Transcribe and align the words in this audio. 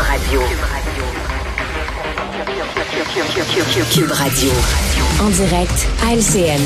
Radio. 0.00 0.40
Cube 3.92 4.10
Radio. 4.12 4.50
En 5.20 5.28
direct 5.28 5.86
à 6.02 6.14
LCN. 6.14 6.62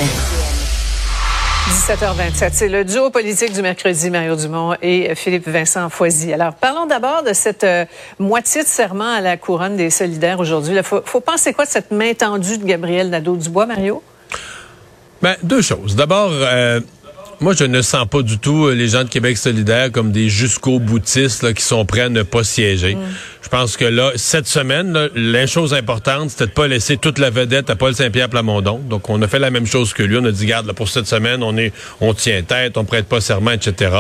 17h27, 1.69 2.51
c'est 2.53 2.69
le 2.69 2.85
duo 2.85 3.11
politique 3.11 3.53
du 3.53 3.63
mercredi, 3.63 4.11
Mario 4.11 4.37
Dumont 4.37 4.77
et 4.83 5.15
Philippe 5.17 5.49
Vincent 5.49 5.89
Foisy. 5.89 6.33
Alors, 6.33 6.55
parlons 6.55 6.87
d'abord 6.87 7.25
de 7.25 7.33
cette 7.33 7.65
euh, 7.65 7.85
moitié 8.19 8.63
de 8.63 8.69
serment 8.69 9.13
à 9.15 9.21
la 9.21 9.37
couronne 9.37 9.77
des 9.77 9.91
solidaires 9.91 10.39
aujourd'hui. 10.39 10.77
Il 10.77 10.83
faut, 10.83 11.03
faut 11.05 11.21
penser 11.21 11.53
quoi 11.53 11.65
de 11.65 11.71
cette 11.71 11.91
main 11.91 12.15
tendue 12.15 12.59
de 12.59 12.65
Gabriel 12.65 13.11
Nadeau-Dubois, 13.11 13.67
Mario? 13.67 14.03
Ben, 15.23 15.37
deux 15.43 15.63
choses. 15.63 15.97
D'abord, 15.97 16.31
euh, 16.33 16.81
moi, 17.41 17.55
je 17.55 17.65
ne 17.65 17.83
sens 17.83 18.07
pas 18.09 18.23
du 18.23 18.39
tout 18.39 18.69
les 18.71 18.89
gens 18.89 19.05
de 19.05 19.09
Québec 19.09 19.37
solidaire 19.37 19.91
comme 19.93 20.13
des 20.13 20.29
jusqu'au 20.29 20.79
boutistes 20.79 21.53
qui 21.55 21.63
sont 21.63 21.85
prêts 21.85 22.03
à 22.03 22.09
ne 22.09 22.23
pas 22.23 22.45
siéger. 22.45 22.95
Mm. 22.95 23.01
Je 23.45 23.51
pense 23.51 23.77
que 23.77 23.85
là, 23.85 24.11
cette 24.17 24.47
semaine, 24.47 25.11
la 25.15 25.47
chose 25.47 25.75
importante, 25.75 26.31
c'était 26.31 26.47
de 26.47 26.51
pas 26.51 26.67
laisser 26.67 26.97
toute 26.97 27.19
la 27.19 27.29
vedette 27.29 27.69
à 27.69 27.77
Paul 27.77 27.95
Saint-Pierre 27.95 28.31
Plamondon. 28.31 28.79
Donc, 28.79 29.11
on 29.11 29.21
a 29.21 29.29
fait 29.29 29.39
la 29.39 29.51
même 29.51 29.67
chose 29.67 29.93
que 29.93 30.03
lui. 30.03 30.17
On 30.17 30.25
a 30.25 30.33
dit, 30.33 30.47
garde, 30.47 30.67
là, 30.67 30.73
pour 30.73 30.89
cette 30.89 31.07
semaine, 31.07 31.43
on 31.43 31.57
est, 31.59 31.73
on 32.01 32.15
tient 32.15 32.43
tête, 32.43 32.79
on 32.79 32.87
prête 32.87 33.07
pas 33.07 33.21
serment, 33.21 33.51
etc. 33.51 33.91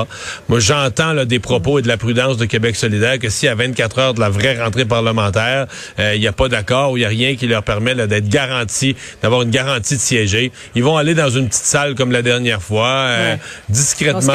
Moi, 0.49 0.61
j'entends 0.61 1.25
des 1.27 1.41
propos 1.41 1.79
et 1.79 1.83
de 1.83 1.89
la 1.89 1.99
prudence 1.99 2.39
de 2.39 2.47
Québec 2.47 2.75
solidaire 2.75 3.19
que 3.19 3.29
si 3.29 3.47
à 3.47 3.55
24 3.55 3.99
heures 3.99 4.15
de 4.15 4.21
la 4.21 4.31
vraie 4.31 4.59
rentrée 4.59 4.87
parlementaire, 4.87 5.67
euh, 5.99 6.15
il 6.15 6.21
n'y 6.21 6.27
a 6.27 6.33
pas 6.33 6.49
d'accord 6.49 6.93
ou 6.93 6.97
il 6.97 7.01
n'y 7.01 7.07
a 7.07 7.11
rien 7.11 7.37
qui 7.37 7.47
leur 7.47 7.63
permet 7.63 7.95
d'être 7.95 8.29
garanti, 8.29 8.97
d'avoir 9.23 9.43
une 9.43 9.51
garantie 9.51 9.97
de 9.97 10.01
siéger, 10.01 10.53
ils 10.75 10.83
vont 10.83 10.97
aller 10.97 11.15
dans 11.15 11.29
une 11.29 11.49
petite 11.49 11.65
salle 11.65 11.95
comme 11.95 12.13
la 12.13 12.23
dernière 12.23 12.63
fois, 12.63 12.89
euh, 12.89 13.37
discrètement, 13.69 14.33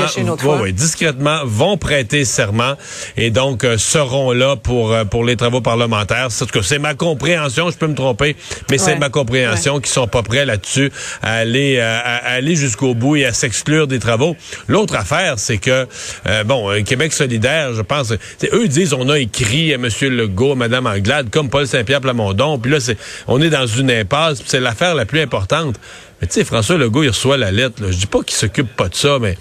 ouais, 0.62 0.72
discrètement, 0.72 1.42
vont 1.46 1.78
prêter 1.78 2.26
serment 2.26 2.76
et 3.18 3.32
donc 3.32 3.64
euh, 3.64 3.78
seront 3.80 4.32
là 4.32 4.56
pour 4.56 4.94
euh, 4.94 4.99
pour 5.06 5.24
les 5.24 5.36
travaux 5.36 5.62
parlementaires. 5.62 6.28
C'est 6.30 6.80
ma 6.80 6.94
compréhension, 6.94 7.70
je 7.70 7.78
peux 7.78 7.88
me 7.88 7.96
tromper, 7.96 8.36
mais 8.70 8.78
c'est 8.78 8.98
ma 8.98 9.10
compréhension 9.10 9.80
qu'ils 9.80 9.92
sont 9.92 10.08
pas 10.08 10.24
prêts 10.24 10.46
là-dessus 10.46 10.92
à 11.22 11.36
aller 11.36 11.78
euh, 11.78 12.00
à, 12.04 12.34
aller 12.34 12.56
jusqu'au 12.56 12.94
bout 12.94 13.18
et 13.18 13.26
à 13.26 13.34
s'exclure 13.34 13.88
des 13.88 14.00
travaux. 14.00 14.36
L'autre 14.68 14.96
affaire, 14.96 15.36
c'est 15.38 15.58
que 15.58 15.88
euh, 16.28 16.44
bon, 16.44 16.84
Québec 16.84 17.14
solidaire, 17.14 17.74
je 17.74 17.82
pense, 17.82 18.14
eux 18.54 18.68
disent 18.68 18.94
on 18.94 19.10
a 19.10 19.20
écrit 19.20 19.74
à 19.74 19.76
M. 19.76 19.88
Legault, 20.02 20.56
Mme 20.56 20.88
Anglade, 20.88 21.30
comme 21.30 21.50
Paul 21.50 21.68
Saint-Pierre 21.68 22.02
Plamondon, 22.02 22.60
puis 22.60 22.72
là 22.72 22.80
c'est 22.80 22.98
on 23.28 23.42
est 23.42 23.50
dans 23.50 23.68
une 23.68 23.92
impasse, 23.92 24.42
c'est 24.46 24.60
l'affaire 24.60 24.96
la 24.96 25.06
plus 25.06 25.22
importante. 25.22 25.80
Mais 26.22 26.28
tu 26.28 26.34
sais, 26.34 26.44
François 26.44 26.78
Legault, 26.78 27.04
il 27.04 27.10
reçoit 27.10 27.38
la 27.38 27.52
lettre. 27.52 27.82
Là. 27.82 27.92
Je 27.92 27.98
dis 27.98 28.06
pas 28.06 28.22
qu'il 28.24 28.36
s'occupe 28.36 28.76
pas 28.76 28.90
de 28.90 28.96
ça, 28.96 29.20
mais 29.22 29.38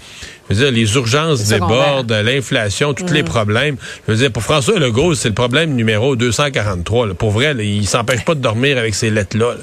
je 0.49 0.55
veux 0.55 0.63
dire, 0.65 0.71
les 0.71 0.95
urgences 0.95 1.43
débordent, 1.45 2.11
l'inflation, 2.11 2.93
tous 2.93 3.13
les 3.13 3.21
mm. 3.21 3.25
problèmes. 3.25 3.77
Je 4.07 4.13
veux 4.13 4.17
dire, 4.17 4.31
pour 4.31 4.43
François 4.43 4.79
Legault, 4.79 5.13
c'est 5.13 5.29
le 5.29 5.35
problème 5.35 5.75
numéro 5.75 6.15
243. 6.15 7.13
Pour 7.13 7.31
vrai, 7.31 7.55
il 7.59 7.87
s'empêche 7.87 8.25
pas 8.25 8.35
de 8.35 8.41
dormir 8.41 8.77
avec 8.77 8.95
ces 8.95 9.09
lettres-là. 9.09 9.55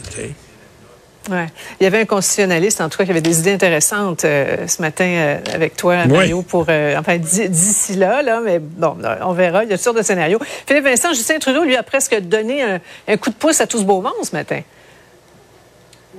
ouais. 1.31 1.47
Il 1.81 1.84
y 1.84 1.87
avait 1.87 2.01
un 2.01 2.05
constitutionnaliste, 2.05 2.81
en 2.81 2.89
tout 2.89 2.98
cas, 2.98 3.05
qui 3.05 3.11
avait 3.11 3.20
des 3.20 3.41
idées 3.41 3.53
intéressantes 3.53 4.25
euh, 4.25 4.69
ce 4.69 4.81
matin 4.81 5.05
euh, 5.05 5.39
avec 5.53 5.77
toi, 5.77 6.06
Mario, 6.06 6.43
pour, 6.43 6.67
euh, 6.69 6.97
enfin, 6.98 7.19
d'ici 7.19 7.97
là, 7.97 8.23
là, 8.23 8.41
mais 8.45 8.61
bon, 8.61 8.97
on 9.23 9.33
verra. 9.33 9.65
Il 9.65 9.71
y 9.71 9.73
a 9.73 9.78
sortes 9.78 9.97
de 9.97 10.03
scénarios. 10.03 10.39
Philippe 10.67 10.84
Vincent, 10.84 11.12
Justin 11.12 11.39
Trudeau 11.39 11.65
lui 11.65 11.75
a 11.75 11.83
presque 11.83 12.17
donné 12.21 12.62
un, 12.62 12.81
un 13.09 13.17
coup 13.17 13.31
de 13.31 13.34
pouce 13.34 13.61
à 13.61 13.67
tout 13.67 13.78
ce 13.78 13.84
beau 13.84 14.00
monde 14.00 14.12
ce 14.23 14.37
matin. 14.37 14.61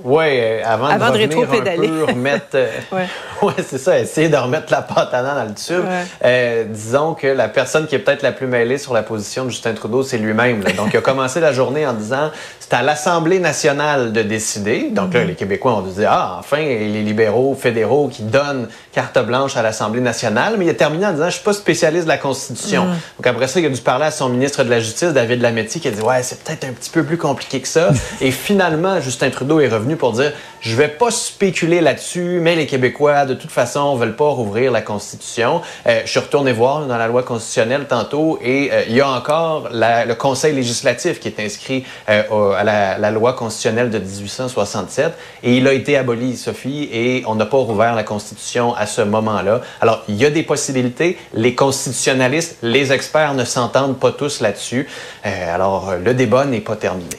Oui, 0.04 0.24
euh, 0.28 0.62
avant, 0.64 0.88
de, 0.88 1.02
revenir 1.02 1.38
un 1.38 1.46
peu, 1.46 2.04
remettre... 2.04 2.46
Euh, 2.58 3.04
ouais, 3.42 3.52
c'est 3.64 3.78
ça, 3.78 3.98
essayer 3.98 4.28
de 4.28 4.36
remettre 4.36 4.72
la 4.72 4.82
pâte 4.82 5.12
à 5.12 5.22
dans 5.22 5.44
le 5.44 5.54
tube. 5.54 5.84
Euh, 6.24 6.64
disons 6.68 7.14
que 7.14 7.26
la 7.26 7.48
personne 7.48 7.86
qui 7.86 7.94
est 7.94 7.98
peut-être 7.98 8.22
la 8.22 8.32
plus 8.32 8.46
mêlée 8.46 8.78
sur 8.78 8.94
la 8.94 9.02
position 9.02 9.44
de 9.44 9.50
Justin 9.50 9.74
Trudeau, 9.74 10.02
c'est 10.02 10.18
lui-même. 10.18 10.62
Donc, 10.76 10.88
il 10.92 10.96
a 10.96 11.00
commencé 11.00 11.40
la 11.40 11.52
journée 11.52 11.86
en 11.86 11.92
disant 11.92 12.30
c'est 12.68 12.76
à 12.76 12.82
l'Assemblée 12.82 13.38
nationale 13.38 14.12
de 14.12 14.22
décider. 14.22 14.90
Donc 14.90 15.14
là, 15.14 15.20
mhm. 15.20 15.28
les 15.28 15.34
Québécois 15.34 15.76
ont 15.76 15.80
dit 15.80 16.04
ah, 16.06 16.36
enfin, 16.38 16.58
les 16.58 17.02
libéraux 17.02 17.54
fédéraux 17.54 18.08
qui 18.08 18.22
donnent 18.22 18.68
carte 18.92 19.18
blanche 19.24 19.56
à 19.56 19.62
l'Assemblée 19.62 20.02
nationale. 20.02 20.56
Mais 20.58 20.66
il 20.66 20.70
a 20.70 20.74
terminé 20.74 21.06
en 21.06 21.12
disant 21.12 21.26
je 21.26 21.34
suis 21.34 21.44
pas 21.44 21.54
spécialiste 21.54 22.04
de 22.04 22.08
la 22.08 22.18
Constitution. 22.18 22.84
Mhm. 22.84 22.96
Donc 23.18 23.26
après 23.26 23.48
ça, 23.48 23.60
il 23.60 23.66
a 23.66 23.70
dû 23.70 23.80
parler 23.80 24.06
à 24.06 24.10
son 24.10 24.28
ministre 24.28 24.64
de 24.64 24.70
la 24.70 24.80
Justice, 24.80 25.12
David 25.14 25.40
Lametti, 25.40 25.80
qui 25.80 25.88
a 25.88 25.90
dit 25.90 26.02
ouais, 26.02 26.22
c'est 26.22 26.42
peut-être 26.42 26.64
un 26.64 26.72
petit 26.72 26.90
peu 26.90 27.02
plus 27.04 27.16
compliqué 27.16 27.60
que 27.60 27.68
ça. 27.68 27.88
Et 28.20 28.30
finalement, 28.30 29.00
Justin 29.00 29.30
Trudeau 29.30 29.60
est 29.60 29.68
revenu 29.68 29.87
pour 29.96 30.12
dire 30.12 30.32
je 30.60 30.74
vais 30.74 30.88
pas 30.88 31.10
spéculer 31.10 31.80
là-dessus, 31.80 32.40
mais 32.42 32.56
les 32.56 32.66
Québécois, 32.66 33.26
de 33.26 33.34
toute 33.34 33.50
façon, 33.50 33.94
veulent 33.94 34.16
pas 34.16 34.28
rouvrir 34.28 34.72
la 34.72 34.82
Constitution. 34.82 35.62
Euh, 35.86 36.00
je 36.04 36.10
suis 36.10 36.18
retourné 36.18 36.52
voir 36.52 36.86
dans 36.86 36.96
la 36.96 37.06
loi 37.06 37.22
constitutionnelle 37.22 37.86
tantôt 37.88 38.40
et 38.42 38.70
euh, 38.72 38.82
il 38.88 38.96
y 38.96 39.00
a 39.00 39.08
encore 39.08 39.68
le 39.72 40.14
Conseil 40.14 40.54
législatif 40.54 41.20
qui 41.20 41.28
est 41.28 41.40
inscrit 41.40 41.84
euh, 42.08 42.52
à 42.52 42.64
la, 42.64 43.10
loi 43.10 43.34
constitutionnelle 43.34 43.90
de 43.90 43.98
1867 43.98 45.12
et 45.44 45.56
il 45.56 45.66
a 45.68 45.72
été 45.72 45.96
aboli, 45.96 46.36
Sophie, 46.36 46.88
et 46.92 47.22
on 47.26 47.36
n'a 47.36 47.46
pas 47.46 47.58
rouvert 47.58 47.94
la 47.94 48.04
Constitution 48.04 48.74
à 48.74 48.86
ce 48.86 49.02
moment-là. 49.02 49.60
Alors, 49.80 50.02
il 50.08 50.16
y 50.16 50.24
a 50.24 50.30
des 50.30 50.42
possibilités. 50.42 51.18
Les 51.34 51.54
constitutionnalistes, 51.54 52.58
les 52.62 52.92
experts 52.92 53.34
ne 53.34 53.44
s'entendent 53.44 53.98
pas 53.98 54.12
tous 54.12 54.40
là-dessus. 54.40 54.88
alors, 55.24 55.94
le 56.02 56.14
débat 56.14 56.44
n'est 56.44 56.60
pas 56.60 56.76
terminé 56.76 57.16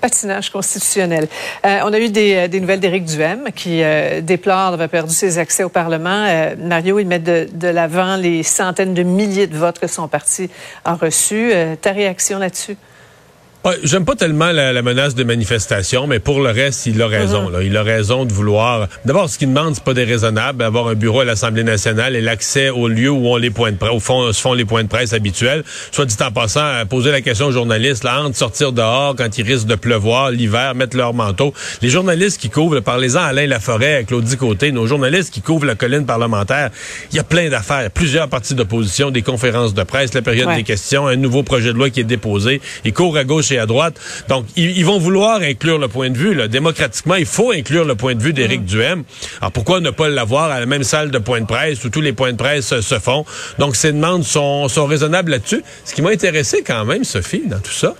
patinage 0.00 0.50
constitutionnel. 0.50 1.28
Euh, 1.64 1.80
on 1.84 1.92
a 1.92 1.98
eu 1.98 2.08
des, 2.08 2.34
euh, 2.34 2.48
des 2.48 2.60
nouvelles 2.60 2.80
d'Éric 2.80 3.04
Duhem 3.04 3.48
qui 3.54 3.82
euh, 3.82 4.20
déplore 4.20 4.72
d'avoir 4.72 4.88
perdu 4.88 5.14
ses 5.14 5.38
accès 5.38 5.62
au 5.62 5.68
Parlement. 5.68 6.26
Mario, 6.58 6.98
il 6.98 7.06
met 7.06 7.18
de, 7.18 7.48
de 7.52 7.68
l'avant 7.68 8.16
les 8.16 8.42
centaines 8.42 8.94
de 8.94 9.02
milliers 9.02 9.46
de 9.46 9.56
votes 9.56 9.78
que 9.78 9.86
son 9.86 10.08
parti 10.08 10.50
a 10.84 10.94
reçus. 10.94 11.52
ta 11.80 11.92
réaction 11.92 12.38
là-dessus? 12.38 12.76
J'aime 13.82 14.06
pas 14.06 14.16
tellement 14.16 14.52
la, 14.52 14.80
menace 14.80 15.14
de 15.14 15.22
manifestation, 15.22 16.06
mais 16.06 16.18
pour 16.18 16.40
le 16.40 16.48
reste, 16.48 16.86
il 16.86 17.00
a 17.02 17.06
raison. 17.06 17.50
Uh-huh. 17.50 17.66
Il 17.66 17.76
a 17.76 17.82
raison 17.82 18.24
de 18.24 18.32
vouloir. 18.32 18.88
D'abord, 19.04 19.28
ce 19.28 19.36
qu'il 19.36 19.48
demande, 19.48 19.74
c'est 19.74 19.84
pas 19.84 19.92
déraisonnable 19.92 20.60
d'avoir 20.60 20.88
un 20.88 20.94
bureau 20.94 21.20
à 21.20 21.26
l'Assemblée 21.26 21.62
nationale 21.62 22.16
et 22.16 22.22
l'accès 22.22 22.70
au 22.70 22.88
lieu 22.88 23.10
où 23.10 23.26
on 23.26 23.36
les 23.36 23.50
points 23.50 23.70
de 23.70 23.76
presse, 23.76 24.02
fond, 24.02 24.32
se 24.32 24.40
font 24.40 24.54
les 24.54 24.64
points 24.64 24.82
de 24.82 24.88
presse 24.88 25.12
habituels. 25.12 25.62
Soit 25.92 26.06
dit 26.06 26.16
en 26.22 26.30
passant, 26.30 26.64
à 26.64 26.86
poser 26.86 27.10
la 27.10 27.20
question 27.20 27.48
aux 27.48 27.52
journalistes, 27.52 28.02
là, 28.02 28.22
entre 28.22 28.36
sortir 28.36 28.72
dehors 28.72 29.14
quand 29.14 29.36
il 29.36 29.46
risque 29.46 29.66
de 29.66 29.74
pleuvoir 29.74 30.30
l'hiver, 30.30 30.74
mettre 30.74 30.96
leur 30.96 31.12
manteau. 31.12 31.52
Les 31.82 31.90
journalistes 31.90 32.40
qui 32.40 32.48
couvrent, 32.48 32.80
parlez-en 32.80 33.20
Alain 33.20 33.46
Laforêt, 33.46 34.04
Claudie 34.08 34.38
Côté, 34.38 34.72
nos 34.72 34.86
journalistes 34.86 35.34
qui 35.34 35.42
couvrent 35.42 35.66
la 35.66 35.74
colline 35.74 36.06
parlementaire, 36.06 36.70
il 37.12 37.16
y 37.16 37.20
a 37.20 37.24
plein 37.24 37.50
d'affaires, 37.50 37.90
plusieurs 37.90 38.28
partis 38.28 38.54
d'opposition, 38.54 39.10
des 39.10 39.22
conférences 39.22 39.74
de 39.74 39.82
presse, 39.82 40.14
la 40.14 40.22
période 40.22 40.54
des 40.54 40.62
questions, 40.62 41.06
un 41.06 41.16
nouveau 41.16 41.42
projet 41.42 41.74
de 41.74 41.78
loi 41.78 41.90
qui 41.90 42.00
est 42.00 42.04
déposé. 42.04 42.62
Ils 42.86 42.94
courent 42.94 43.18
à 43.18 43.24
gauche 43.24 43.49
à 43.58 43.66
droite. 43.66 43.98
Donc, 44.28 44.46
ils, 44.56 44.84
vont 44.84 44.98
vouloir 44.98 45.40
inclure 45.40 45.78
le 45.78 45.88
point 45.88 46.10
de 46.10 46.16
vue. 46.16 46.34
Là. 46.34 46.48
Démocratiquement, 46.48 47.14
il 47.14 47.26
faut 47.26 47.52
inclure 47.52 47.84
le 47.84 47.94
point 47.94 48.14
de 48.14 48.22
vue 48.22 48.32
d'Éric 48.32 48.62
mm. 48.62 48.66
Duhem. 48.66 49.04
Alors, 49.40 49.52
pourquoi 49.52 49.80
ne 49.80 49.90
pas 49.90 50.08
l'avoir 50.08 50.50
à 50.50 50.60
la 50.60 50.66
même 50.66 50.84
salle 50.84 51.10
de 51.10 51.18
point 51.18 51.40
de 51.40 51.46
presse 51.46 51.84
où 51.84 51.90
tous 51.90 52.00
les 52.00 52.12
points 52.12 52.32
de 52.32 52.36
presse 52.36 52.80
se 52.80 52.98
font? 52.98 53.24
Donc, 53.58 53.76
ces 53.76 53.92
demandes 53.92 54.24
sont, 54.24 54.68
sont 54.68 54.86
raisonnables 54.86 55.30
là-dessus. 55.32 55.62
Ce 55.84 55.94
qui 55.94 56.02
m'a 56.02 56.10
intéressé 56.10 56.62
quand 56.66 56.84
même, 56.84 57.04
Sophie, 57.04 57.42
dans 57.46 57.60
tout 57.60 57.72
ça, 57.72 57.94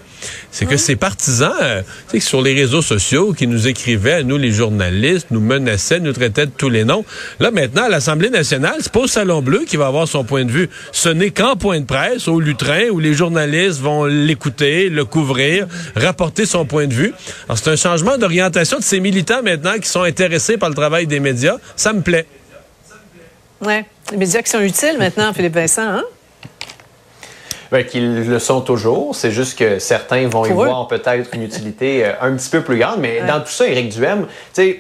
c'est 0.51 0.67
que 0.67 0.77
ces 0.77 0.97
partisans, 0.97 1.53
euh, 1.61 1.83
sur 2.19 2.43
les 2.43 2.55
réseaux 2.55 2.83
sociaux, 2.83 3.33
qui 3.33 3.47
nous 3.47 3.69
écrivaient, 3.69 4.23
nous 4.23 4.37
les 4.37 4.53
journalistes, 4.53 5.29
nous 5.31 5.41
menaçaient, 5.41 6.01
nous 6.01 6.13
traitaient 6.13 6.47
de 6.47 6.53
tous 6.57 6.69
les 6.69 6.85
noms. 6.85 7.05
Là, 7.39 7.51
maintenant, 7.51 7.85
à 7.85 7.89
l'Assemblée 7.89 8.31
nationale, 8.31 8.77
c'est 8.81 8.93
pas 8.93 9.01
au 9.01 9.07
Salon 9.07 9.43
Bleu 9.43 9.65
qui 9.67 9.77
va 9.77 9.87
avoir 9.87 10.09
son 10.09 10.25
point 10.25 10.45
de 10.45 10.51
vue. 10.51 10.69
Ce 10.93 11.09
n'est 11.09 11.31
qu'en 11.31 11.57
point 11.57 11.81
de 11.81 11.87
presse, 11.87 12.29
au 12.29 12.41
lutrin, 12.41 12.89
où 12.91 12.99
les 12.99 13.15
journalistes 13.15 13.81
vont 13.81 14.05
l'écouter, 14.05 14.89
le 14.89 15.05
couvrir, 15.05 15.67
rapporter 15.97 16.47
son 16.47 16.65
point 16.65 16.87
de 16.87 16.95
vue. 16.95 17.13
Alors, 17.47 17.59
c'est 17.59 17.71
un 17.71 17.77
changement 17.77 18.19
d'orientation 18.19 18.79
de 18.79 18.85
ces 18.85 19.01
militants 19.01 19.43
maintenant 19.43 19.79
qui 19.81 19.89
sont 19.89 20.03
intéressés 20.03 20.57
par 20.57 20.69
le 20.69 20.75
travail 20.75 21.07
des 21.07 21.21
médias. 21.21 21.57
Ça 21.77 21.93
me 21.93 22.03
plaît. 22.03 22.27
Ouais. 23.61 23.85
Les 24.11 24.17
médias 24.17 24.43
qui 24.43 24.51
sont 24.51 24.61
utiles 24.61 24.97
maintenant, 24.99 25.33
Philippe 25.33 25.55
Vincent, 25.55 25.83
hein? 25.83 26.05
Ben, 27.71 27.85
qu'ils 27.85 28.29
le 28.29 28.39
sont 28.41 28.63
toujours. 28.63 29.15
C'est 29.15 29.31
juste 29.31 29.57
que 29.57 29.79
certains 29.79 30.27
vont 30.27 30.45
y 30.45 30.51
voir 30.51 30.89
peut-être 30.89 31.31
une 31.35 31.43
utilité 31.43 32.05
euh, 32.05 32.13
un 32.21 32.33
petit 32.35 32.51
peu 32.51 32.63
plus 32.63 32.79
grande. 32.79 32.99
Mais 32.99 33.23
dans 33.27 33.39
tout 33.41 33.51
ça, 33.51 33.69
Éric 33.69 33.91
Duhem 33.91 34.27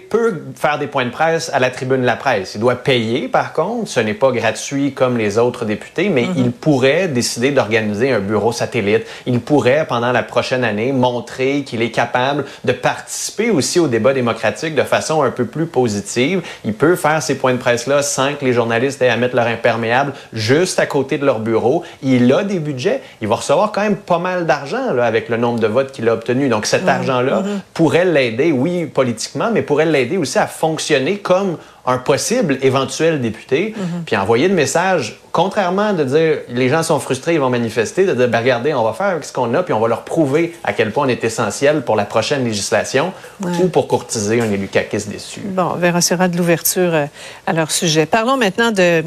peut 0.08 0.42
faire 0.56 0.78
des 0.78 0.88
points 0.88 1.04
de 1.04 1.10
presse 1.10 1.50
à 1.52 1.60
la 1.60 1.70
tribune 1.70 2.00
de 2.00 2.06
la 2.06 2.16
presse. 2.16 2.56
Il 2.56 2.60
doit 2.60 2.74
payer, 2.74 3.28
par 3.28 3.52
contre. 3.52 3.88
Ce 3.88 4.00
n'est 4.00 4.14
pas 4.14 4.32
gratuit 4.32 4.92
comme 4.92 5.16
les 5.16 5.38
autres 5.38 5.64
députés, 5.64 6.08
mais 6.08 6.24
mm-hmm. 6.24 6.38
il 6.38 6.50
pourrait 6.50 7.06
décider 7.06 7.52
d'organiser 7.52 8.10
un 8.10 8.18
bureau 8.18 8.50
satellite. 8.50 9.06
Il 9.24 9.40
pourrait, 9.40 9.86
pendant 9.88 10.10
la 10.10 10.24
prochaine 10.24 10.64
année, 10.64 10.92
montrer 10.92 11.62
qu'il 11.62 11.82
est 11.82 11.92
capable 11.92 12.44
de 12.64 12.72
participer 12.72 13.50
aussi 13.50 13.78
au 13.78 13.86
débat 13.86 14.14
démocratique 14.14 14.74
de 14.74 14.82
façon 14.82 15.22
un 15.22 15.30
peu 15.30 15.44
plus 15.44 15.66
positive. 15.66 16.42
Il 16.64 16.74
peut 16.74 16.96
faire 16.96 17.22
ces 17.22 17.36
points 17.36 17.52
de 17.52 17.58
presse-là 17.58 18.02
sans 18.02 18.34
que 18.34 18.44
les 18.44 18.52
journalistes 18.52 19.00
aient 19.00 19.08
à 19.08 19.16
mettre 19.16 19.36
leur 19.36 19.46
imperméable 19.46 20.12
juste 20.32 20.80
à 20.80 20.86
côté 20.86 21.18
de 21.18 21.24
leur 21.24 21.38
bureau. 21.38 21.84
Il 22.02 22.32
a 22.32 22.42
des 22.42 22.58
budgets 22.58 22.79
il 23.20 23.28
va 23.28 23.36
recevoir 23.36 23.72
quand 23.72 23.82
même 23.82 23.96
pas 23.96 24.18
mal 24.18 24.46
d'argent 24.46 24.98
avec 24.98 25.28
le 25.28 25.36
nombre 25.36 25.60
de 25.60 25.66
votes 25.66 25.92
qu'il 25.92 26.08
a 26.08 26.14
obtenu. 26.14 26.48
Donc 26.48 26.66
cet 26.66 26.88
argent-là 26.88 27.42
pourrait 27.74 28.04
l'aider, 28.04 28.52
oui, 28.52 28.86
politiquement, 28.86 29.50
mais 29.52 29.62
pourrait 29.62 29.86
l'aider 29.86 30.16
aussi 30.16 30.38
à 30.38 30.46
fonctionner 30.46 31.18
comme 31.18 31.56
un 31.86 31.98
possible 31.98 32.58
éventuel 32.62 33.20
député, 33.20 33.74
mhm. 33.76 34.02
puis 34.04 34.16
envoyer 34.16 34.48
le 34.48 34.54
message, 34.54 35.18
contrairement 35.32 35.92
de 35.92 36.04
dire 36.04 36.38
les 36.48 36.68
gens 36.68 36.82
sont 36.82 37.00
frustrés, 37.00 37.34
ils 37.34 37.40
vont 37.40 37.50
manifester, 37.50 38.04
de 38.04 38.14
dire 38.14 38.28
ben, 38.28 38.38
regardez, 38.38 38.74
on 38.74 38.84
va 38.84 38.92
faire 38.92 39.18
ce 39.22 39.32
qu'on 39.32 39.54
a, 39.54 39.62
puis 39.62 39.72
on 39.72 39.80
va 39.80 39.88
leur 39.88 40.02
prouver 40.02 40.54
à 40.62 40.72
quel 40.72 40.92
point 40.92 41.06
on 41.06 41.08
est 41.08 41.24
essentiel 41.24 41.82
pour 41.82 41.96
la 41.96 42.04
prochaine 42.04 42.44
législation 42.44 43.12
ou 43.42 43.68
pour 43.68 43.88
courtiser 43.88 44.40
un 44.40 44.50
élu 44.50 44.68
caquiste 44.68 45.08
déçu. 45.08 45.40
Bon, 45.40 45.72
on 45.74 45.78
verra 45.78 46.00
sera 46.00 46.28
de 46.28 46.36
l'ouverture 46.36 46.94
euh, 46.94 47.06
à 47.46 47.52
leur 47.52 47.70
sujet. 47.70 48.06
Parlons 48.06 48.36
maintenant 48.36 48.72
de 48.72 49.02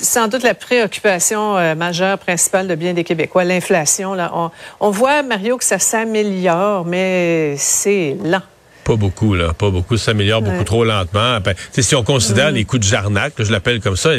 sans 0.00 0.28
doute 0.28 0.42
la 0.42 0.54
préoccupation 0.54 1.56
euh, 1.56 1.74
majeure 1.74 2.18
principale 2.18 2.68
de 2.68 2.74
bien 2.74 2.94
des 2.94 3.04
Québécois, 3.04 3.44
l'inflation. 3.44 4.16
On, 4.34 4.50
on 4.80 4.90
voit, 4.90 5.22
Mario, 5.22 5.56
que 5.56 5.64
ça 5.64 5.78
s'améliore, 5.78 6.84
mais 6.84 7.56
c'est 7.56 8.16
lent. 8.22 8.42
Pas 8.84 8.96
beaucoup, 8.96 9.34
là. 9.34 9.54
Pas 9.54 9.70
beaucoup. 9.70 9.96
Ça 9.96 10.06
s'améliore 10.06 10.42
beaucoup 10.42 10.64
trop 10.64 10.84
lentement. 10.84 11.40
Ben, 11.40 11.54
si 11.72 11.94
on 11.94 12.04
considère 12.04 12.52
mm. 12.52 12.54
les 12.54 12.64
coups 12.64 12.80
de 12.80 12.86
jarnac, 12.86 13.32
je 13.38 13.50
l'appelle 13.50 13.80
comme 13.80 13.96
ça, 13.96 14.10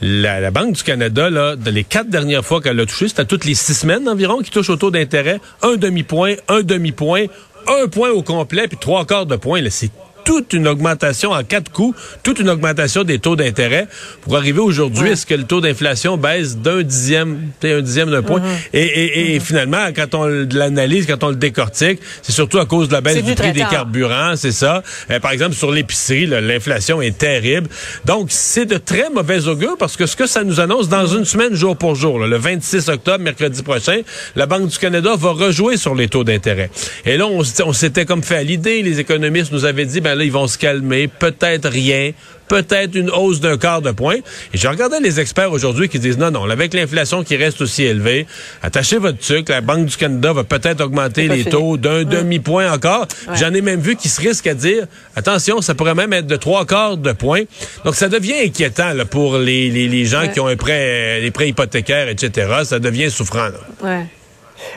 la, 0.00 0.50
Banque 0.52 0.72
du 0.72 0.82
Canada, 0.84 1.28
là, 1.30 1.56
les 1.66 1.84
quatre 1.84 2.08
dernières 2.08 2.44
fois 2.44 2.60
qu'elle 2.60 2.78
a 2.78 2.86
touché, 2.86 3.08
c'était 3.08 3.24
toutes 3.24 3.44
les 3.44 3.54
six 3.54 3.74
semaines 3.74 4.08
environ 4.08 4.38
qui 4.38 4.50
touche 4.50 4.70
au 4.70 4.76
taux 4.76 4.92
d'intérêt. 4.92 5.40
Un 5.62 5.76
demi-point, 5.76 6.34
un 6.48 6.62
demi-point, 6.62 7.24
un 7.66 7.88
point 7.88 8.10
au 8.10 8.22
complet, 8.22 8.68
puis 8.68 8.78
trois 8.80 9.04
quarts 9.04 9.26
de 9.26 9.36
point. 9.36 9.60
C'est 9.68 9.90
toute 10.28 10.52
une 10.52 10.68
augmentation 10.68 11.30
en 11.30 11.42
quatre 11.42 11.72
coups, 11.72 11.98
toute 12.22 12.38
une 12.38 12.50
augmentation 12.50 13.02
des 13.02 13.18
taux 13.18 13.34
d'intérêt 13.34 13.88
pour 14.20 14.36
arriver 14.36 14.60
aujourd'hui, 14.60 15.08
est-ce 15.08 15.24
que 15.24 15.32
le 15.32 15.44
taux 15.44 15.62
d'inflation 15.62 16.18
baisse 16.18 16.58
d'un 16.58 16.82
dixième, 16.82 17.48
un 17.64 17.80
dixième 17.80 18.10
d'un 18.10 18.20
point? 18.20 18.40
Mm-hmm. 18.40 18.74
Et, 18.74 19.38
mm-hmm. 19.38 19.40
finalement, 19.40 19.86
quand 19.96 20.14
on 20.14 20.26
l'analyse, 20.26 21.06
quand 21.06 21.24
on 21.24 21.30
le 21.30 21.36
décortique, 21.36 22.00
c'est 22.20 22.32
surtout 22.32 22.58
à 22.58 22.66
cause 22.66 22.88
de 22.88 22.92
la 22.92 23.00
baisse 23.00 23.24
du 23.24 23.34
prix 23.34 23.52
des 23.52 23.64
carburants, 23.70 24.34
c'est 24.36 24.52
ça. 24.52 24.82
Euh, 25.10 25.18
par 25.18 25.30
exemple, 25.30 25.54
sur 25.54 25.72
l'épicerie, 25.72 26.26
l'inflation 26.26 27.00
est 27.00 27.16
terrible. 27.16 27.68
Donc, 28.04 28.26
c'est 28.28 28.66
de 28.66 28.76
très 28.76 29.08
mauvais 29.08 29.48
augure 29.48 29.78
parce 29.78 29.96
que 29.96 30.04
ce 30.04 30.14
que 30.14 30.26
ça 30.26 30.44
nous 30.44 30.60
annonce 30.60 30.90
dans 30.90 31.06
une 31.06 31.24
semaine, 31.24 31.54
jour 31.54 31.74
pour 31.74 31.94
jour, 31.94 32.18
le 32.18 32.36
26 32.36 32.90
octobre, 32.90 33.24
mercredi 33.24 33.62
prochain, 33.62 34.02
la 34.36 34.44
Banque 34.44 34.68
du 34.68 34.76
Canada 34.76 35.14
va 35.16 35.30
rejouer 35.30 35.78
sur 35.78 35.94
les 35.94 36.08
taux 36.08 36.24
d'intérêt. 36.24 36.68
Et 37.06 37.16
là, 37.16 37.26
on, 37.28 37.72
s'était 37.72 38.04
comme 38.04 38.22
fait 38.22 38.36
à 38.36 38.42
l'idée, 38.42 38.82
les 38.82 39.00
économistes 39.00 39.52
nous 39.52 39.64
avaient 39.64 39.86
dit, 39.86 40.02
ben 40.02 40.17
ils 40.24 40.32
vont 40.32 40.46
se 40.46 40.58
calmer, 40.58 41.08
peut-être 41.08 41.68
rien, 41.68 42.12
peut-être 42.48 42.94
une 42.94 43.10
hausse 43.10 43.40
d'un 43.40 43.58
quart 43.58 43.82
de 43.82 43.90
point. 43.90 44.16
Et 44.52 44.58
j'ai 44.58 44.68
regardé 44.68 44.98
les 45.00 45.20
experts 45.20 45.52
aujourd'hui 45.52 45.88
qui 45.88 45.98
disent 45.98 46.18
non, 46.18 46.30
non, 46.30 46.48
avec 46.48 46.74
l'inflation 46.74 47.22
qui 47.22 47.36
reste 47.36 47.60
aussi 47.60 47.84
élevée, 47.84 48.26
attachez 48.62 48.96
votre 48.96 49.22
sucre, 49.22 49.52
la 49.52 49.60
Banque 49.60 49.86
du 49.86 49.96
Canada 49.96 50.32
va 50.32 50.44
peut-être 50.44 50.80
augmenter 50.80 51.28
les 51.28 51.44
taux 51.44 51.76
d'un 51.76 52.04
demi-point 52.04 52.72
encore. 52.72 53.06
J'en 53.34 53.52
ai 53.52 53.60
même 53.60 53.80
vu 53.80 53.96
qui 53.96 54.08
se 54.08 54.20
risquent 54.20 54.46
à 54.48 54.54
dire, 54.54 54.86
attention, 55.14 55.60
ça 55.60 55.74
pourrait 55.74 55.94
même 55.94 56.12
être 56.12 56.26
de 56.26 56.36
trois 56.36 56.64
quarts 56.64 56.96
de 56.96 57.12
point. 57.12 57.42
Donc 57.84 57.94
ça 57.94 58.08
devient 58.08 58.40
inquiétant 58.44 58.92
pour 59.10 59.38
les, 59.38 60.04
gens 60.06 60.28
qui 60.32 60.40
ont 60.40 60.46
un 60.46 60.56
prêt, 60.56 61.20
les 61.20 61.30
prêts 61.30 61.48
hypothécaires, 61.48 62.08
etc. 62.08 62.62
Ça 62.64 62.78
devient 62.78 63.10
souffrant. 63.10 63.48
Là. 63.48 64.02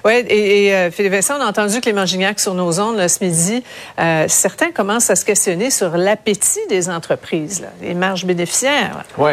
Oui, 0.05 0.13
et, 0.27 0.73
euh, 0.73 0.91
Philippe 0.91 1.13
Vincent, 1.13 1.37
on 1.37 1.41
a 1.41 1.47
entendu 1.47 1.81
Clément 1.81 2.05
Gignac 2.05 2.39
sur 2.39 2.53
nos 2.53 2.79
ondes 2.79 3.07
ce 3.07 3.23
midi. 3.23 3.63
Euh, 3.99 4.25
certains 4.27 4.71
commencent 4.71 5.09
à 5.09 5.15
se 5.15 5.25
questionner 5.25 5.71
sur 5.71 5.97
l'appétit 5.97 6.59
des 6.69 6.89
entreprises, 6.89 7.65
les 7.81 7.93
marges 7.93 8.25
bénéficiaires. 8.25 9.03
Oui. 9.17 9.31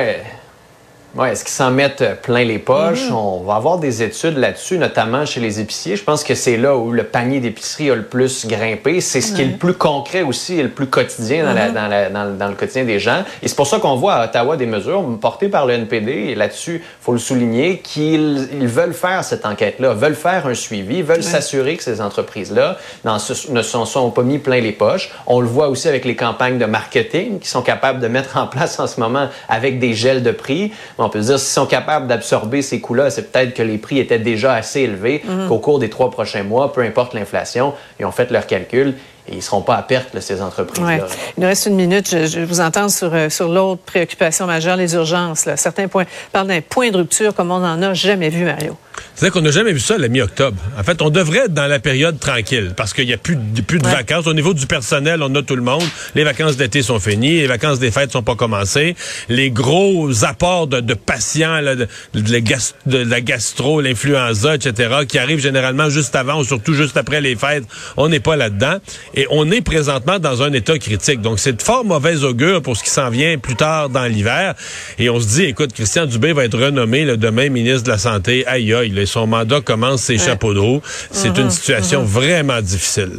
Oui, 1.14 1.28
est-ce 1.28 1.42
qu'ils 1.42 1.54
s'en 1.54 1.70
mettent 1.70 2.20
plein 2.22 2.44
les 2.44 2.58
poches? 2.58 3.08
Mhm. 3.08 3.16
On 3.16 3.40
va 3.40 3.54
avoir 3.54 3.78
des 3.78 4.02
études 4.02 4.36
là-dessus, 4.36 4.76
notamment 4.76 5.24
chez 5.24 5.40
les 5.40 5.58
épiciers. 5.58 5.96
Je 5.96 6.04
pense 6.04 6.22
que 6.22 6.34
c'est 6.34 6.58
là 6.58 6.76
où 6.76 6.92
le 6.92 7.02
panier 7.02 7.40
d'épicerie 7.40 7.90
a 7.90 7.94
le 7.94 8.04
plus 8.04 8.46
grimpé. 8.46 9.00
C'est 9.00 9.22
ce 9.22 9.32
qui 9.32 9.40
est 9.40 9.46
le 9.46 9.56
plus 9.56 9.72
concret 9.72 10.22
aussi 10.22 10.58
et 10.58 10.62
le 10.62 10.68
plus 10.68 10.86
quotidien 10.86 11.44
dans, 11.44 11.54
mhm. 11.54 12.12
dans, 12.12 12.38
dans, 12.38 12.48
le 12.48 12.54
quotidien 12.54 12.84
des 12.84 13.00
gens. 13.00 13.24
Et 13.42 13.48
c'est 13.48 13.56
pour 13.56 13.66
ça 13.66 13.78
qu'on 13.78 13.96
voit 13.96 14.14
à 14.14 14.24
Ottawa 14.26 14.56
des 14.58 14.66
mesures 14.66 15.02
portées 15.18 15.48
par 15.48 15.64
le 15.64 15.74
NPD. 15.74 16.12
Et 16.12 16.34
là-dessus, 16.34 16.82
il 16.84 17.04
faut 17.04 17.12
le 17.12 17.18
souligner, 17.18 17.78
qu'ils 17.78 18.68
veulent 18.68 18.92
faire 18.92 19.24
cette 19.24 19.46
enquête-là, 19.46 19.94
veulent 19.94 20.14
faire 20.14 20.46
un 20.46 20.54
suivi, 20.54 21.00
veulent 21.00 21.22
s'assurer 21.22 21.78
que 21.78 21.82
ces 21.82 22.02
entreprises-là 22.02 22.76
ne 23.04 23.18
se 23.62 23.84
sont 23.86 24.10
pas 24.10 24.22
mis 24.22 24.38
plein 24.38 24.60
les 24.60 24.72
poches. 24.72 25.10
On 25.26 25.40
le 25.40 25.46
voit 25.46 25.68
aussi 25.68 25.88
avec 25.88 26.04
les 26.04 26.16
campagnes 26.16 26.58
de 26.58 26.66
marketing 26.66 27.38
qui 27.38 27.48
sont 27.48 27.62
capables 27.62 28.00
de 28.00 28.08
mettre 28.08 28.36
en 28.36 28.46
place 28.46 28.78
en 28.78 28.86
ce 28.86 29.00
moment 29.00 29.28
avec 29.48 29.78
des 29.78 29.94
gels 29.94 30.22
de 30.22 30.32
prix 30.32 30.70
on 31.04 31.08
peut 31.08 31.22
se 31.22 31.26
dire, 31.28 31.38
s'ils 31.38 31.52
sont 31.52 31.66
capables 31.66 32.06
d'absorber 32.06 32.62
ces 32.62 32.80
coûts-là, 32.80 33.10
c'est 33.10 33.30
peut-être 33.30 33.54
que 33.54 33.62
les 33.62 33.78
prix 33.78 33.98
étaient 33.98 34.18
déjà 34.18 34.54
assez 34.54 34.80
élevés, 34.80 35.22
mhm. 35.24 35.48
qu'au 35.48 35.58
cours 35.58 35.78
des 35.78 35.90
trois 35.90 36.10
prochains 36.10 36.42
mois, 36.42 36.72
peu 36.72 36.82
importe 36.82 37.14
l'inflation, 37.14 37.74
ils 38.00 38.06
ont 38.06 38.12
fait 38.12 38.30
leurs 38.30 38.46
calculs 38.46 38.94
et 39.28 39.32
ils 39.32 39.36
ne 39.36 39.42
seront 39.42 39.60
pas 39.60 39.76
à 39.76 39.82
perte, 39.82 40.18
ces 40.20 40.40
entreprises-là. 40.40 41.06
Il 41.36 41.42
nous 41.42 41.46
reste 41.46 41.66
une 41.66 41.74
minute. 41.76 42.08
Je, 42.10 42.40
vous 42.40 42.60
entends 42.60 42.88
sur, 42.88 43.14
euh, 43.14 43.28
sur 43.28 43.48
l'autre 43.48 43.82
préoccupation 43.82 44.46
majeure, 44.46 44.76
les 44.76 44.94
urgences. 44.94 45.48
Certains 45.56 45.86
points 45.86 46.06
parlent 46.32 46.48
d'un 46.48 46.62
point 46.62 46.90
de 46.90 46.96
rupture 46.96 47.34
comme 47.34 47.50
on 47.50 47.58
n'en 47.58 47.80
a 47.82 47.94
jamais 47.94 48.30
vu, 48.30 48.44
Mario. 48.44 48.76
C'est-à-dire 49.18 49.32
qu'on 49.32 49.40
n'a 49.40 49.50
jamais 49.50 49.72
vu 49.72 49.80
ça 49.80 49.96
à 49.96 49.98
la 49.98 50.06
mi-octobre. 50.06 50.56
En 50.78 50.84
fait, 50.84 51.02
on 51.02 51.10
devrait 51.10 51.46
être 51.46 51.52
dans 51.52 51.66
la 51.66 51.80
période 51.80 52.20
tranquille 52.20 52.72
parce 52.76 52.94
qu'il 52.94 53.04
n'y 53.04 53.12
a 53.12 53.16
plus, 53.16 53.36
plus 53.66 53.80
de 53.80 53.88
vacances. 53.88 54.28
Au 54.28 54.32
niveau 54.32 54.54
du 54.54 54.64
personnel, 54.68 55.24
on 55.24 55.34
a 55.34 55.42
tout 55.42 55.56
le 55.56 55.62
monde. 55.62 55.82
Les 56.14 56.22
vacances 56.22 56.56
d'été 56.56 56.82
sont 56.82 57.00
finies. 57.00 57.40
Les 57.40 57.48
vacances 57.48 57.80
des 57.80 57.90
fêtes 57.90 58.12
sont 58.12 58.22
pas 58.22 58.36
commencées. 58.36 58.94
Les 59.28 59.50
gros 59.50 60.24
apports 60.24 60.68
de, 60.68 60.94
patients, 60.94 61.60
de, 62.14 62.96
la 62.96 63.20
gastro, 63.20 63.80
l'influenza, 63.80 64.54
etc., 64.54 64.98
qui 65.08 65.18
arrivent 65.18 65.40
généralement 65.40 65.90
juste 65.90 66.14
avant 66.14 66.38
ou 66.38 66.44
surtout 66.44 66.74
juste 66.74 66.96
après 66.96 67.20
les 67.20 67.34
fêtes, 67.34 67.64
on 67.96 68.08
n'est 68.08 68.20
pas 68.20 68.36
là-dedans. 68.36 68.76
Et 69.16 69.26
on 69.30 69.50
est 69.50 69.62
présentement 69.62 70.20
dans 70.20 70.44
un 70.44 70.52
état 70.52 70.78
critique. 70.78 71.22
Donc, 71.22 71.40
c'est 71.40 71.54
de 71.54 71.62
fort 71.62 71.84
mauvaise 71.84 72.22
augure 72.22 72.62
pour 72.62 72.76
ce 72.76 72.84
qui 72.84 72.90
s'en 72.90 73.10
vient 73.10 73.36
plus 73.36 73.56
tard 73.56 73.88
dans 73.88 74.04
l'hiver. 74.04 74.54
Et 75.00 75.10
on 75.10 75.18
se 75.18 75.26
dit, 75.26 75.42
écoute, 75.42 75.72
Christian 75.72 76.06
Dubé 76.06 76.32
va 76.32 76.44
être 76.44 76.56
renommé 76.56 77.04
le 77.04 77.16
demain 77.16 77.48
ministre 77.48 77.82
de 77.82 77.90
la 77.90 77.98
Santé. 77.98 78.46
Aïe, 78.46 78.72
aïe, 78.72 78.90
son 79.08 79.26
mandat 79.26 79.60
commence 79.60 80.02
ses 80.02 80.18
chapeaux 80.18 80.54
de 80.54 80.60
roue. 80.60 80.80
C'est 81.10 81.36
une 81.36 81.44
mhm, 81.44 81.50
situation 81.50 82.00
mhm. 82.02 82.06
vraiment 82.06 82.60
difficile. 82.60 83.18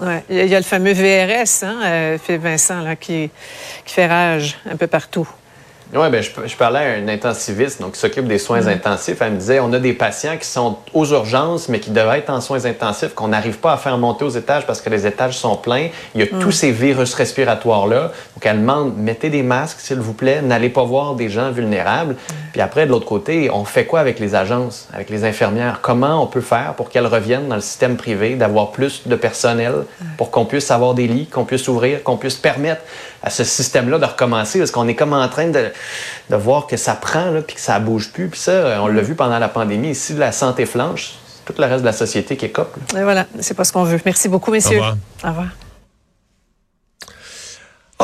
Ouais. 0.00 0.24
Il 0.28 0.46
y 0.46 0.54
a 0.54 0.58
le 0.58 0.64
fameux 0.64 0.92
VRS, 0.92 1.62
hein, 1.62 1.80
euh, 1.84 2.18
Philippe 2.24 2.42
Vincent, 2.42 2.82
là, 2.82 2.96
qui, 2.96 3.30
qui 3.84 3.94
fait 3.94 4.06
rage 4.06 4.58
un 4.70 4.76
peu 4.76 4.86
partout. 4.86 5.28
Oui, 5.92 6.08
ben, 6.10 6.22
je, 6.22 6.30
je, 6.46 6.56
parlais 6.56 6.78
à 6.78 6.98
un 6.98 7.08
intensiviste 7.08 7.80
donc, 7.80 7.92
qui 7.92 8.00
s'occupe 8.00 8.26
des 8.26 8.38
soins 8.38 8.66
intensifs. 8.66 9.18
Elle 9.20 9.32
me 9.32 9.38
disait 9.38 9.60
on 9.60 9.72
a 9.72 9.78
des 9.78 9.92
patients 9.92 10.36
qui 10.38 10.46
sont 10.46 10.78
aux 10.92 11.06
urgences, 11.12 11.68
mais 11.68 11.78
qui 11.78 11.90
devraient 11.90 12.18
être 12.18 12.30
en 12.30 12.40
soins 12.40 12.64
intensifs, 12.64 13.14
qu'on 13.14 13.28
n'arrive 13.28 13.58
pas 13.58 13.72
à 13.72 13.76
faire 13.76 13.96
monter 13.98 14.24
aux 14.24 14.30
étages 14.30 14.66
parce 14.66 14.80
que 14.80 14.90
les 14.90 15.06
étages 15.06 15.36
sont 15.36 15.56
pleins. 15.56 15.88
Il 16.14 16.20
y 16.20 16.24
a 16.24 16.26
tous 16.26 16.50
ces 16.50 16.72
virus 16.72 17.14
respiratoires-là. 17.14 18.12
Donc, 18.34 18.44
elle 18.44 18.60
demande 18.60 18.96
mettez 18.96 19.30
des 19.30 19.42
masques, 19.42 19.78
s'il 19.80 20.00
vous 20.00 20.14
plaît, 20.14 20.42
n'allez 20.42 20.70
pas 20.70 20.84
voir 20.84 21.14
des 21.14 21.28
gens 21.28 21.50
vulnérables. 21.50 22.16
Puis 22.52 22.60
après, 22.60 22.86
de 22.86 22.90
l'autre 22.90 23.06
côté, 23.06 23.50
on 23.52 23.64
fait 23.64 23.84
quoi 23.84 24.00
avec 24.00 24.18
les 24.18 24.34
agences, 24.34 24.88
avec 24.92 25.10
les 25.10 25.24
infirmières? 25.24 25.80
Comment 25.82 26.22
on 26.22 26.26
peut 26.26 26.40
faire 26.40 26.74
pour 26.76 26.88
qu'elles 26.88 27.06
reviennent 27.06 27.48
dans 27.48 27.56
le 27.56 27.60
système 27.60 27.96
privé, 27.96 28.34
d'avoir 28.34 28.72
plus 28.72 29.02
de 29.06 29.16
personnel 29.16 29.74
pour 30.16 30.30
qu'on 30.30 30.44
puisse 30.44 30.70
avoir 30.70 30.94
des 30.94 31.06
lits, 31.06 31.26
qu'on 31.26 31.44
puisse 31.44 31.68
ouvrir, 31.68 32.02
qu'on 32.02 32.16
puisse 32.16 32.36
permettre 32.36 32.82
à 33.22 33.30
ce 33.30 33.44
système-là 33.44 33.98
de 33.98 34.04
recommencer? 34.04 34.58
Parce 34.58 34.70
qu'on 34.70 34.88
est 34.88 34.94
comme 34.94 35.12
en 35.12 35.28
train 35.28 35.48
de, 35.48 35.70
de 36.30 36.36
voir 36.36 36.66
que 36.66 36.76
ça 36.76 36.94
prend 36.94 37.30
là, 37.30 37.42
puis 37.42 37.56
que 37.56 37.60
ça 37.60 37.78
bouge 37.78 38.10
plus. 38.12 38.28
Puis 38.28 38.40
ça, 38.40 38.82
on 38.82 38.86
l'a 38.86 39.02
vu 39.02 39.14
pendant 39.14 39.38
la 39.38 39.48
pandémie. 39.48 39.90
Ici, 39.90 40.14
la 40.14 40.32
santé 40.32 40.66
flanche, 40.66 41.14
tout 41.44 41.54
le 41.58 41.64
reste 41.64 41.80
de 41.80 41.86
la 41.86 41.92
société 41.92 42.36
qui 42.36 42.46
est 42.46 42.50
cop. 42.50 42.74
Et 42.96 43.02
voilà, 43.02 43.26
c'est 43.40 43.54
pas 43.54 43.64
ce 43.64 43.72
qu'on 43.72 43.84
veut. 43.84 44.00
Merci 44.04 44.28
beaucoup, 44.28 44.50
messieurs. 44.50 44.78
Au 44.78 44.82
revoir. 44.82 44.96
Au 45.24 45.28
revoir. 45.28 45.48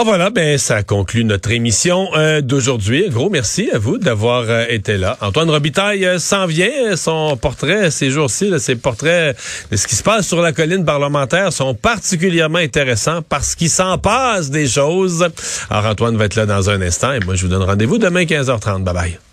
Oh 0.00 0.02
voilà, 0.02 0.30
ben 0.30 0.56
ça 0.56 0.82
conclut 0.82 1.24
notre 1.24 1.50
émission 1.50 2.08
euh, 2.16 2.40
d'aujourd'hui. 2.40 3.10
Gros 3.10 3.28
merci 3.28 3.70
à 3.70 3.76
vous 3.76 3.98
d'avoir 3.98 4.44
euh, 4.48 4.64
été 4.70 4.96
là. 4.96 5.18
Antoine 5.20 5.50
Robitaille 5.50 6.06
euh, 6.06 6.18
s'en 6.18 6.46
vient. 6.46 6.96
Son 6.96 7.36
portrait 7.36 7.90
ces 7.90 8.10
jours-ci, 8.10 8.50
ses 8.60 8.76
portraits 8.76 9.36
de 9.70 9.76
ce 9.76 9.86
qui 9.86 9.96
se 9.96 10.02
passe 10.02 10.26
sur 10.26 10.40
la 10.40 10.52
colline 10.52 10.86
parlementaire 10.86 11.52
sont 11.52 11.74
particulièrement 11.74 12.60
intéressants 12.60 13.20
parce 13.20 13.54
qu'il 13.54 13.68
s'en 13.68 13.98
passe 13.98 14.48
des 14.48 14.66
choses. 14.66 15.28
Alors 15.68 15.84
Antoine 15.84 16.16
va 16.16 16.24
être 16.24 16.36
là 16.36 16.46
dans 16.46 16.70
un 16.70 16.80
instant 16.80 17.12
et 17.12 17.20
moi 17.20 17.34
je 17.34 17.42
vous 17.42 17.48
donne 17.48 17.64
rendez-vous 17.64 17.98
demain 17.98 18.22
15h30. 18.22 18.82
Bye 18.82 18.94
bye. 18.94 19.20